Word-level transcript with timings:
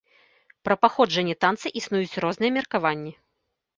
Пра 0.67 0.77
паходжанне 0.85 1.35
танца 1.45 1.73
існуюць 1.81 2.19
розныя 2.25 2.51
меркаванні. 2.59 3.13